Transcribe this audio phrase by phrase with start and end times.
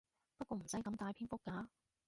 [0.39, 1.67] 不過唔使咁大篇幅㗎